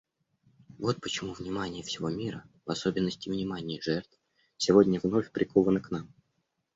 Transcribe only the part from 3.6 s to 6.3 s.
жертв, сегодня вновь приковано к нам.